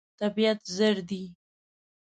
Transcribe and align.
طبیعت 0.19 0.59
زر 0.75 0.95
دی. 1.09 1.23